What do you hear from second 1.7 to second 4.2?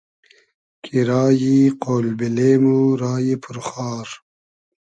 قۉل بیلې مۉ رایی پور خار